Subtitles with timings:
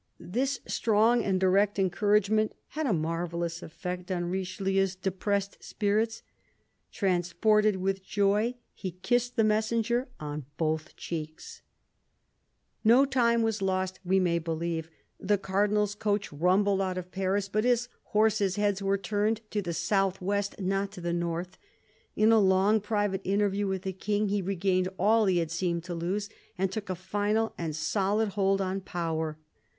[0.19, 6.23] This strong and direct encouragement had a marvellous eff"ect on Richelieu's depressed spirits."
[6.91, 11.61] Transported with joy, he kissed the messenger on both cheeks."
[12.83, 14.89] THE CARDINAL 215 No time was lost, we may well believe.
[15.19, 19.71] The Cardinal's coach rumbled out of Paris, but his horses' heads were turned to the
[19.71, 21.59] south west, not to the north.
[22.15, 25.93] In a long private interview with the King he regained all he had seemed to
[25.93, 26.27] lose,
[26.57, 29.37] and took a final and solid hold on power.